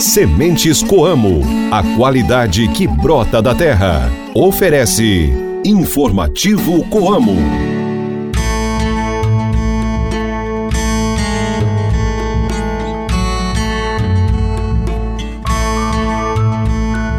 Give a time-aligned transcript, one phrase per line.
[0.00, 4.10] Sementes Coamo, a qualidade que brota da terra.
[4.34, 5.30] Oferece
[5.64, 7.36] Informativo Coamo.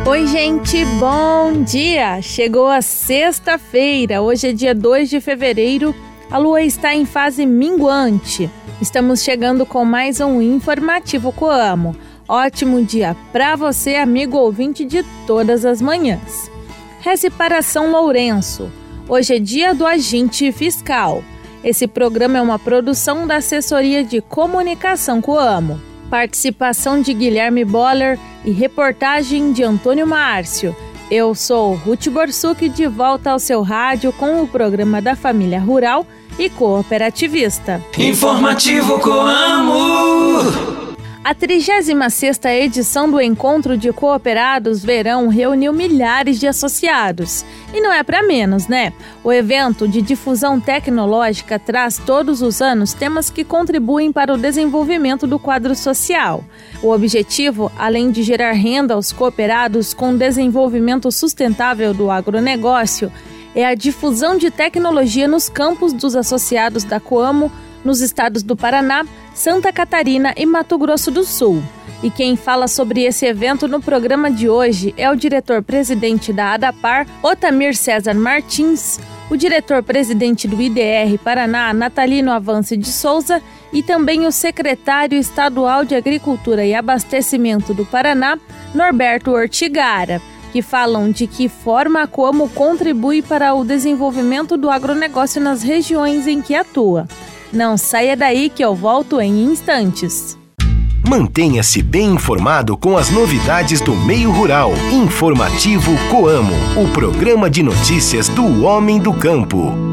[0.06, 2.22] Oi, gente, bom dia!
[2.22, 5.96] Chegou a sexta-feira, hoje é dia 2 de fevereiro,
[6.30, 8.50] a lua está em fase minguante.
[8.82, 11.96] Estamos chegando com mais um informativo Coamo.
[12.34, 16.50] Ótimo dia para você, amigo ouvinte de todas as manhãs.
[17.00, 18.72] Reze para São Lourenço.
[19.08, 21.24] Hoje é dia do agente fiscal.
[21.64, 25.80] Esse programa é uma produção da Assessoria de Comunicação Coamo.
[26.10, 30.76] Participação de Guilherme Boller e reportagem de Antônio Márcio.
[31.12, 36.04] Eu sou Ruth Borsuk de volta ao seu rádio com o programa da Família Rural
[36.40, 37.80] e Cooperativista.
[37.96, 40.73] Informativo Coamo.
[41.24, 47.46] A 36ª edição do Encontro de Cooperados Verão reuniu milhares de associados.
[47.74, 48.92] E não é para menos, né?
[49.24, 55.26] O evento de difusão tecnológica traz todos os anos temas que contribuem para o desenvolvimento
[55.26, 56.44] do quadro social.
[56.82, 63.10] O objetivo, além de gerar renda aos cooperados com desenvolvimento sustentável do agronegócio,
[63.56, 67.50] é a difusão de tecnologia nos campos dos associados da Coamo,
[67.84, 71.62] nos estados do Paraná, Santa Catarina e Mato Grosso do Sul.
[72.02, 77.08] E quem fala sobre esse evento no programa de hoje é o diretor-presidente da ADAPAR,
[77.22, 79.00] Otamir César Martins,
[79.30, 85.96] o diretor-presidente do IDR Paraná, Natalino Avance de Souza, e também o secretário estadual de
[85.96, 88.38] Agricultura e Abastecimento do Paraná,
[88.76, 90.22] Norberto Ortigara
[90.54, 96.44] que falam de que forma como contribui para o desenvolvimento do agronegócio nas regiões em
[96.44, 97.08] que atua.
[97.54, 100.36] Não saia daí que eu volto em instantes.
[101.08, 104.72] Mantenha-se bem informado com as novidades do meio rural.
[104.92, 109.93] Informativo Coamo, o programa de notícias do homem do campo.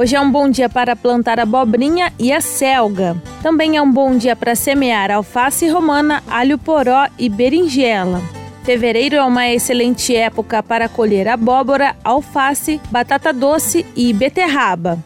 [0.00, 3.14] Hoje é um bom dia para plantar abobrinha e a selga.
[3.42, 8.22] Também é um bom dia para semear alface romana, alho poró e berinjela.
[8.64, 14.98] Fevereiro é uma excelente época para colher abóbora, alface, batata doce e beterraba.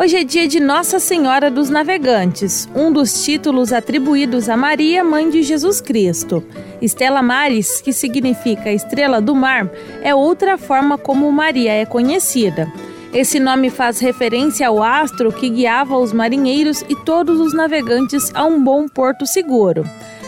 [0.00, 5.28] Hoje é dia de Nossa Senhora dos Navegantes, um dos títulos atribuídos a Maria, mãe
[5.28, 6.42] de Jesus Cristo.
[6.80, 12.72] Estela Maris, que significa estrela do mar, é outra forma como Maria é conhecida.
[13.12, 18.46] Esse nome faz referência ao astro que guiava os marinheiros e todos os navegantes a
[18.46, 19.84] um bom porto seguro.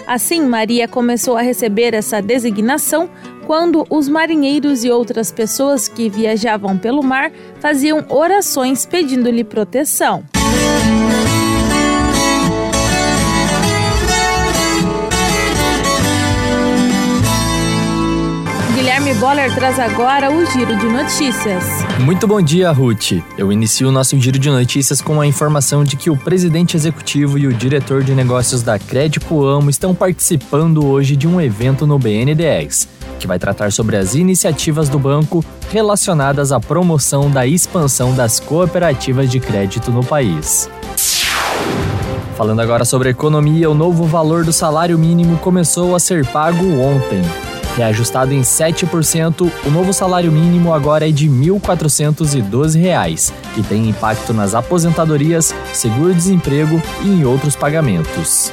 [0.06, 3.08] Assim, Maria começou a receber essa designação
[3.46, 7.30] quando os marinheiros e outras pessoas que viajavam pelo mar
[7.60, 10.24] faziam orações pedindo-lhe proteção.
[18.82, 21.64] Guilherme Boller traz agora o Giro de Notícias.
[22.00, 23.12] Muito bom dia, Ruth.
[23.38, 27.38] Eu inicio o nosso Giro de Notícias com a informação de que o presidente executivo
[27.38, 31.98] e o diretor de negócios da Crédito Amo estão participando hoje de um evento no
[31.98, 32.88] BNDES,
[33.22, 39.30] que vai tratar sobre as iniciativas do banco relacionadas à promoção da expansão das cooperativas
[39.30, 40.68] de crédito no país.
[42.36, 47.22] Falando agora sobre economia, o novo valor do salário mínimo começou a ser pago ontem.
[47.76, 54.34] Reajustado em 7%, o novo salário mínimo agora é de R$ 1.412 e tem impacto
[54.34, 58.52] nas aposentadorias, seguro-desemprego e em outros pagamentos.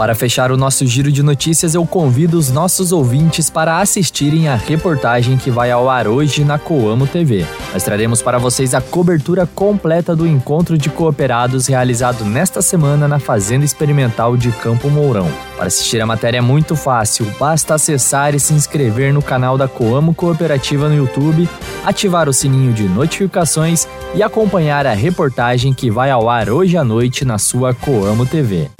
[0.00, 4.56] Para fechar o nosso giro de notícias, eu convido os nossos ouvintes para assistirem a
[4.56, 7.44] reportagem que vai ao ar hoje na Coamo TV.
[7.70, 13.18] Nós traremos para vocês a cobertura completa do encontro de cooperados realizado nesta semana na
[13.18, 15.30] Fazenda Experimental de Campo Mourão.
[15.54, 19.68] Para assistir a matéria é muito fácil, basta acessar e se inscrever no canal da
[19.68, 21.46] Coamo Cooperativa no YouTube,
[21.84, 26.82] ativar o sininho de notificações e acompanhar a reportagem que vai ao ar hoje à
[26.82, 28.79] noite na sua Coamo TV.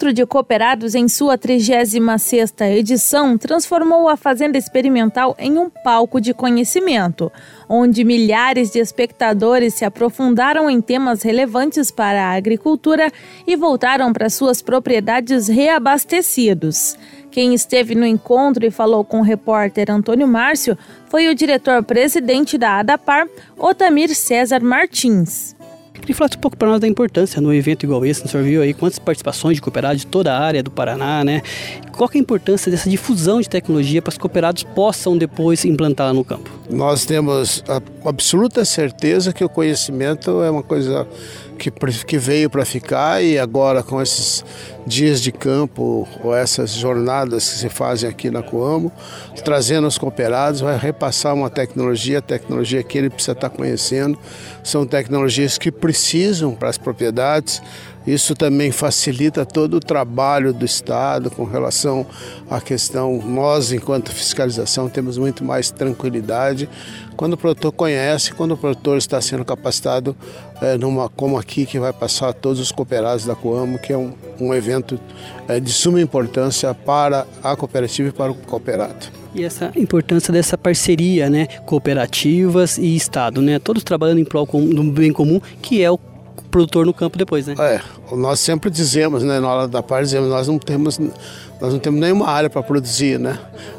[0.00, 6.32] Encontro de cooperados em sua 36ª edição transformou a Fazenda Experimental em um palco de
[6.32, 7.30] conhecimento,
[7.68, 13.12] onde milhares de espectadores se aprofundaram em temas relevantes para a agricultura
[13.46, 16.96] e voltaram para suas propriedades reabastecidos.
[17.30, 20.78] Quem esteve no encontro e falou com o repórter Antônio Márcio
[21.10, 25.59] foi o diretor-presidente da ADAPAR, Otamir César Martins.
[26.00, 28.24] Queria falar um pouco para nós da importância no evento igual esse.
[28.24, 31.42] O senhor viu aí quantas participações de cooperados de toda a área do Paraná, né?
[32.00, 36.14] Qual é a importância dessa difusão de tecnologia para que os cooperados possam depois implantá-la
[36.14, 36.50] no campo?
[36.70, 41.06] Nós temos a absoluta certeza que o conhecimento é uma coisa
[41.58, 44.42] que, que veio para ficar e agora com esses
[44.86, 48.90] dias de campo ou essas jornadas que se fazem aqui na Coamo,
[49.44, 54.18] trazendo os cooperados, vai repassar uma tecnologia, tecnologia que ele precisa estar conhecendo,
[54.64, 57.60] são tecnologias que precisam para as propriedades,
[58.06, 62.06] isso também facilita todo o trabalho do Estado com relação
[62.48, 63.20] à questão.
[63.22, 66.68] Nós, enquanto fiscalização, temos muito mais tranquilidade
[67.16, 70.16] quando o produtor conhece, quando o produtor está sendo capacitado
[70.62, 74.14] é, numa como aqui que vai passar todos os cooperados da Coamo, que é um,
[74.40, 74.98] um evento
[75.46, 79.20] é, de suma importância para a cooperativa e para o cooperado.
[79.34, 84.82] E essa importância dessa parceria, né, cooperativas e Estado, né, todos trabalhando em prol do
[84.84, 85.98] bem comum, que é o
[86.50, 87.54] produtor no campo depois, né?
[87.58, 87.80] É,
[88.14, 92.00] nós sempre dizemos, né, na hora da parte dizemos, nós não temos, nós não temos
[92.00, 93.38] nenhuma área para produzir, né?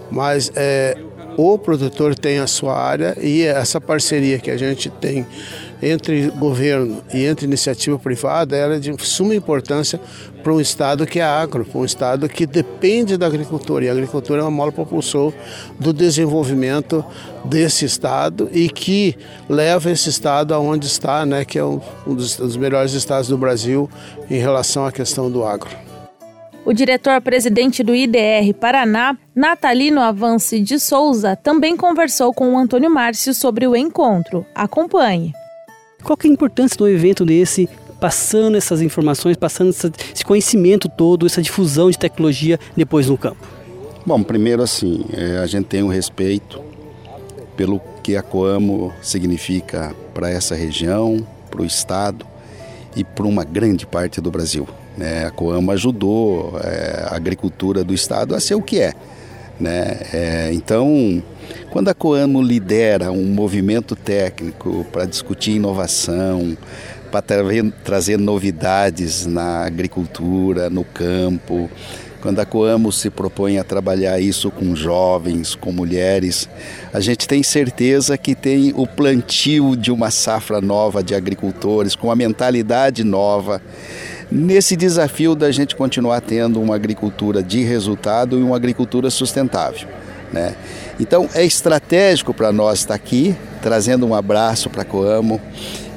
[0.10, 0.98] Mas é,
[1.38, 5.26] o produtor tem a sua área e essa parceria que a gente tem
[5.82, 10.00] entre governo e entre iniciativa privada ela é de suma importância
[10.44, 13.86] para um estado que é agro, para um estado que depende da agricultura.
[13.86, 15.34] E a agricultura é uma mola propulsor
[15.80, 17.04] do desenvolvimento
[17.46, 19.16] desse estado e que
[19.50, 23.90] leva esse estado aonde está, né, que é um, dos, dos melhores estados do Brasil
[24.30, 25.70] em relação à questão do agro.
[26.64, 33.34] O diretor-presidente do IDR Paraná, Natalino Avance de Souza, também conversou com o Antônio Márcio
[33.34, 34.46] sobre o encontro.
[34.54, 35.34] Acompanhe.
[36.04, 37.70] Qual que é a importância do evento desse,
[38.00, 43.48] passando essas informações, passando esse conhecimento todo, essa difusão de tecnologia depois no campo?
[44.06, 46.60] Bom, primeiro assim, é, a gente tem um respeito
[47.56, 52.26] pelo que a Coamo significa para essa região, para o estado
[52.96, 54.68] e para uma grande parte do Brasil.
[54.98, 55.26] Né?
[55.26, 58.94] A Coamo ajudou é, a agricultura do estado a ser o que é.
[59.60, 60.00] Né?
[60.12, 61.22] É, então,
[61.70, 66.58] quando a Coamo lidera um movimento técnico para discutir inovação,
[67.12, 67.24] para
[67.84, 71.70] trazer novidades na agricultura, no campo,
[72.22, 76.48] quando a Coamo se propõe a trabalhar isso com jovens, com mulheres,
[76.94, 82.08] a gente tem certeza que tem o plantio de uma safra nova de agricultores, com
[82.08, 83.60] uma mentalidade nova,
[84.32, 89.88] nesse desafio da gente continuar tendo uma agricultura de resultado e uma agricultura sustentável.
[90.32, 90.56] Né?
[91.00, 95.42] Então é estratégico para nós estar aqui, trazendo um abraço para a Coamo.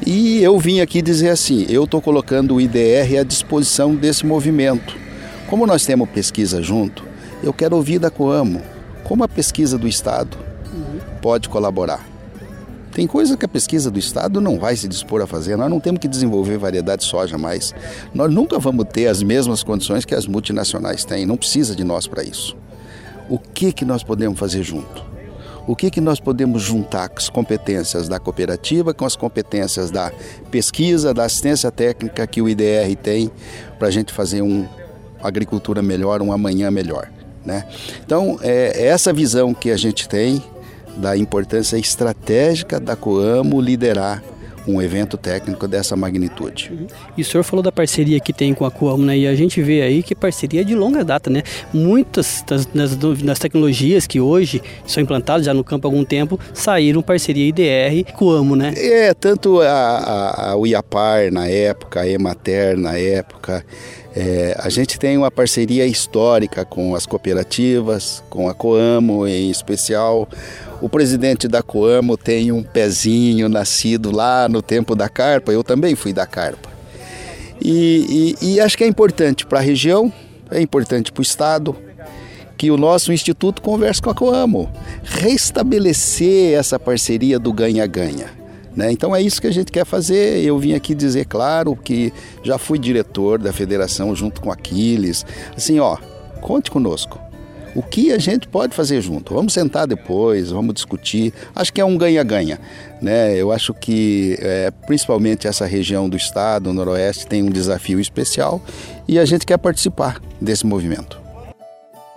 [0.04, 4.96] E eu vim aqui dizer assim: eu estou colocando o IDR à disposição desse movimento.
[5.48, 7.04] Como nós temos pesquisa junto,
[7.42, 8.60] eu quero ouvir da Coamo
[9.04, 10.36] como a pesquisa do Estado
[11.20, 12.04] pode colaborar.
[12.90, 15.56] Tem coisa que a pesquisa do Estado não vai se dispor a fazer.
[15.56, 17.74] Nós não temos que desenvolver variedade de soja mais.
[18.14, 21.26] Nós nunca vamos ter as mesmas condições que as multinacionais têm.
[21.26, 22.56] Não precisa de nós para isso
[23.28, 25.04] o que, que nós podemos fazer junto?
[25.66, 30.12] O que, que nós podemos juntar com as competências da cooperativa, com as competências da
[30.50, 33.30] pesquisa, da assistência técnica que o IDR tem
[33.78, 34.68] para a gente fazer uma
[35.22, 37.10] agricultura melhor, um amanhã melhor.
[37.44, 37.66] Né?
[38.04, 40.42] Então, é, é essa visão que a gente tem
[40.96, 44.22] da importância estratégica da Coamo liderar
[44.66, 46.70] um evento técnico dessa magnitude.
[46.72, 46.86] Uhum.
[47.16, 49.16] E o senhor falou da parceria que tem com a Coamo, né?
[49.16, 51.42] E a gente vê aí que parceria é de longa data, né?
[51.72, 56.38] Muitas das, das, das tecnologias que hoje são implantadas já no campo há algum tempo
[56.52, 58.72] saíram parceria IDR Coamo, né?
[58.76, 63.64] É, tanto a, a, a UIAPAR na época, a Emater na época,
[64.16, 70.28] é, a gente tem uma parceria histórica com as cooperativas, com a Coamo em especial.
[70.80, 75.96] O presidente da Coamo tem um pezinho nascido lá no tempo da carpa, eu também
[75.96, 76.68] fui da carpa.
[77.60, 80.12] E, e, e acho que é importante para a região,
[80.48, 81.76] é importante para o Estado,
[82.56, 84.70] que o nosso instituto converse com a Coamo,
[85.02, 88.43] restabelecer essa parceria do ganha-ganha.
[88.74, 88.90] Né?
[88.90, 90.42] Então é isso que a gente quer fazer.
[90.44, 92.12] Eu vim aqui dizer, claro, que
[92.42, 95.24] já fui diretor da federação junto com Aquiles.
[95.56, 95.96] Assim, ó,
[96.40, 97.20] conte conosco.
[97.74, 99.34] o que a gente pode fazer junto.
[99.34, 101.32] Vamos sentar depois, vamos discutir.
[101.54, 102.60] Acho que é um ganha-ganha.
[103.02, 103.36] Né?
[103.36, 108.62] Eu acho que é, principalmente essa região do estado, o Noroeste, tem um desafio especial
[109.08, 111.23] e a gente quer participar desse movimento.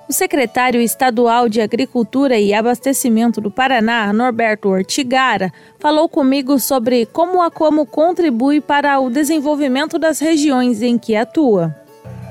[0.10, 7.42] O secretário estadual de Agricultura e Abastecimento do Paraná, Norberto Ortigara, falou comigo sobre como
[7.42, 11.76] a Como contribui para o desenvolvimento das regiões em que atua.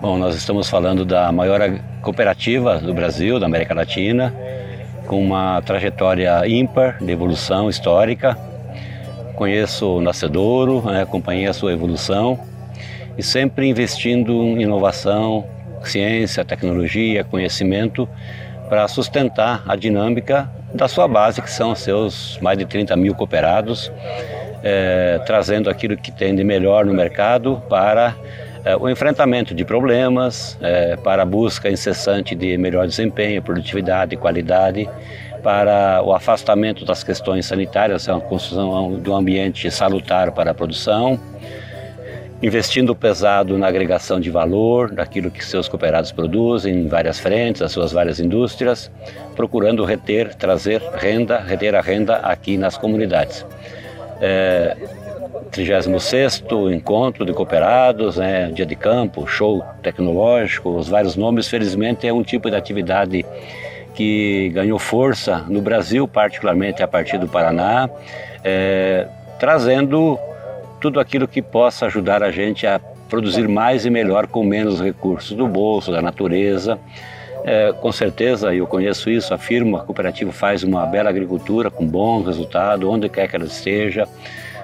[0.00, 1.60] Bom, nós estamos falando da maior
[2.00, 4.34] cooperativa do Brasil, da América Latina,
[5.06, 8.38] com uma trajetória ímpar de evolução histórica.
[9.34, 12.40] Conheço o Nascedouro, né, acompanhei a sua evolução
[13.18, 15.44] e sempre investindo em inovação,
[15.82, 18.08] ciência, tecnologia, conhecimento
[18.68, 23.90] para sustentar a dinâmica da sua base, que são seus mais de 30 mil cooperados,
[24.62, 28.14] é, trazendo aquilo que tem de melhor no mercado para
[28.64, 34.88] é, o enfrentamento de problemas, é, para a busca incessante de melhor desempenho, produtividade qualidade,
[35.42, 41.20] para o afastamento das questões sanitárias, a construção de um ambiente salutar para a produção,
[42.42, 47.72] investindo pesado na agregação de valor daquilo que seus cooperados produzem em várias frentes, as
[47.72, 48.90] suas várias indústrias,
[49.34, 53.44] procurando reter, trazer renda, reter a renda aqui nas comunidades.
[54.20, 54.76] É,
[55.50, 62.12] 36 Encontro de Cooperados, né, Dia de Campo, Show Tecnológico, os vários nomes, felizmente é
[62.12, 63.24] um tipo de atividade
[63.94, 67.88] que ganhou força no Brasil, particularmente a partir do Paraná,
[68.44, 69.06] é,
[69.38, 70.18] trazendo
[70.86, 72.78] tudo aquilo que possa ajudar a gente a
[73.08, 76.78] produzir mais e melhor com menos recursos do bolso, da natureza.
[77.44, 82.22] É, com certeza, eu conheço isso, afirmo, a cooperativa faz uma bela agricultura com bom
[82.22, 84.06] resultado, onde quer que ela esteja,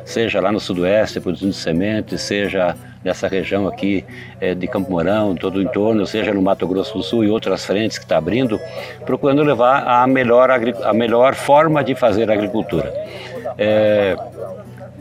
[0.05, 4.05] seja lá no sudoeste produzindo sementes, seja nessa região aqui
[4.41, 7.64] é, de Campo Mourão, todo o entorno, seja no Mato Grosso do Sul e outras
[7.64, 8.61] frentes que está abrindo,
[9.05, 12.95] procurando levar a melhor, a melhor forma de fazer agricultura.
[13.59, 14.17] É,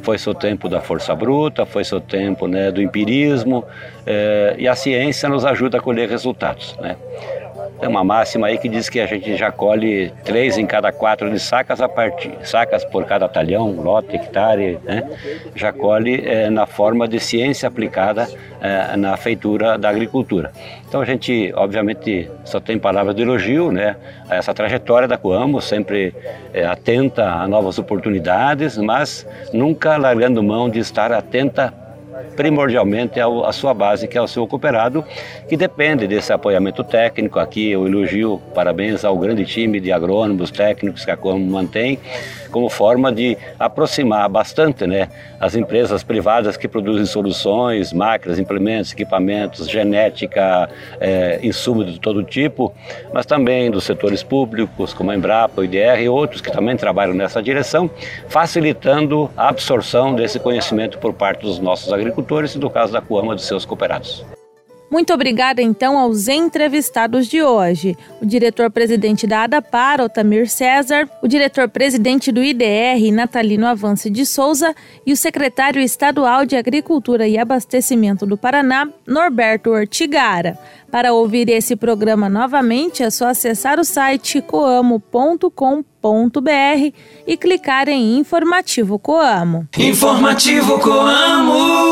[0.01, 3.63] foi seu tempo da força bruta, foi seu tempo né, do empirismo,
[4.05, 6.77] é, e a ciência nos ajuda a colher resultados.
[6.79, 6.96] Né?
[7.81, 11.31] Tem uma máxima aí que diz que a gente já colhe três em cada quatro
[11.31, 15.09] de sacas a partir, sacas por cada talhão, lote, hectare, né?
[15.55, 18.29] já colhe é, na forma de ciência aplicada
[18.61, 20.51] é, na feitura da agricultura.
[20.88, 23.95] Então a gente, obviamente, só tem palavras de elogio, né?
[24.29, 26.13] A essa trajetória da Coamo, sempre
[26.53, 31.80] é, atenta a novas oportunidades, mas nunca largando mão de estar atenta
[32.36, 35.03] primordialmente à sua base, que é o seu cooperado,
[35.48, 37.39] que depende desse apoiamento técnico.
[37.39, 42.00] Aqui eu elogio, parabéns ao grande time de agrônomos técnicos que a Como mantém,
[42.51, 45.08] como forma de aproximar bastante né,
[45.39, 52.74] as empresas privadas que produzem soluções, máquinas, implementos, equipamentos, genética, é, insumos de todo tipo,
[53.13, 57.13] mas também dos setores públicos, como a Embrapa, o IDR e outros que também trabalham
[57.13, 57.89] nessa direção,
[58.27, 63.36] facilitando a absorção desse conhecimento por parte dos nossos agricultores e, no caso da Coama,
[63.36, 64.24] dos seus cooperados.
[64.91, 67.96] Muito obrigada, então, aos entrevistados de hoje.
[68.22, 74.75] O diretor-presidente da ADAPAR, Otamir César, o diretor-presidente do IDR, Natalino Avance de Souza,
[75.06, 80.60] e o secretário estadual de Agricultura e Abastecimento do Paraná, Norberto Ortigara.
[80.91, 85.62] Para ouvir esse programa novamente, é só acessar o site coamo.com.br
[87.25, 89.65] e clicar em Informativo Coamo.
[89.77, 91.90] Informativo Coamo.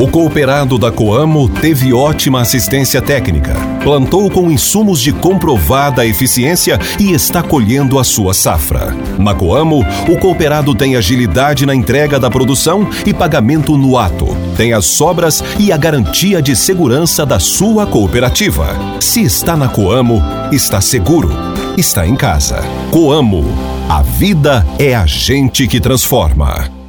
[0.00, 3.54] O cooperado da Coamo teve ótima assistência técnica,
[3.84, 8.96] plantou com insumos de comprovada eficiência e está colhendo a sua safra.
[9.18, 14.72] Na Coamo, o cooperado tem agilidade na entrega da produção e pagamento no ato, tem
[14.72, 18.68] as sobras e a garantia de segurança da sua cooperativa.
[19.00, 21.30] Se está na Coamo, está seguro,
[21.76, 22.64] está em casa.
[22.90, 23.44] Coamo,
[23.86, 26.79] a vida é a gente que transforma.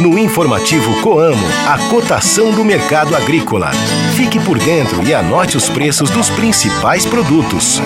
[0.00, 3.72] No informativo Coamo, a cotação do mercado agrícola.
[4.14, 7.80] Fique por dentro e anote os preços dos principais produtos.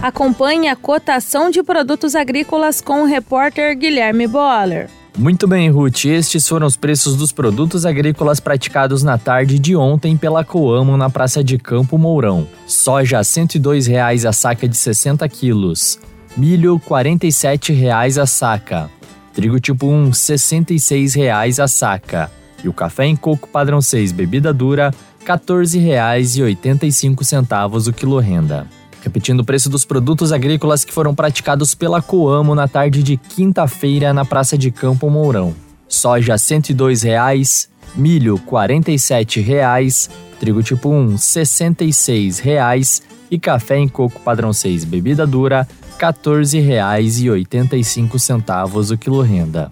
[0.00, 4.88] Acompanhe a cotação de produtos agrícolas com o repórter Guilherme Boller.
[5.18, 6.06] Muito bem, Ruth.
[6.06, 11.10] Estes foram os preços dos produtos agrícolas praticados na tarde de ontem pela Coamo na
[11.10, 12.48] Praça de Campo Mourão.
[12.66, 15.98] Soja R$ 102,00 a saca de 60 quilos
[16.36, 18.90] milho R$ 47,00 a saca,
[19.34, 22.30] trigo tipo 1 R$ 66,00 a saca
[22.62, 28.66] e o café em coco padrão 6 bebida dura R$ 14,85 o quilo renda.
[29.02, 34.12] Repetindo o preço dos produtos agrícolas que foram praticados pela Coamo na tarde de quinta-feira
[34.12, 35.54] na Praça de Campo Mourão.
[35.88, 44.20] Soja R$ 102,00, milho R$ 47,00, trigo tipo 1 R$ 66,00 e café em coco
[44.20, 45.66] padrão 6 bebida dura
[45.98, 49.70] R$ 14,85 o quilo renda.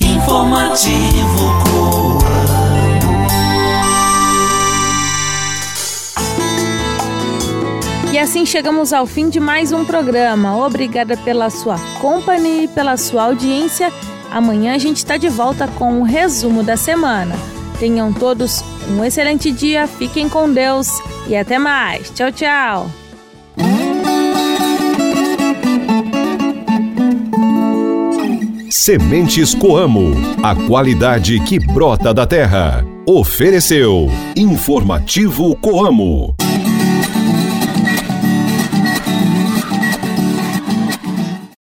[0.00, 1.44] Informativo
[8.14, 10.56] E assim chegamos ao fim de mais um programa.
[10.64, 13.92] Obrigada pela sua companhia e pela sua audiência.
[14.30, 17.34] Amanhã a gente está de volta com o um resumo da semana.
[17.78, 20.88] Tenham todos um excelente dia, fiquem com Deus
[21.26, 22.10] e até mais.
[22.10, 22.90] Tchau, tchau.
[28.70, 30.12] Sementes Coamo,
[30.42, 32.84] a qualidade que brota da terra.
[33.06, 36.34] Ofereceu Informativo Coamo.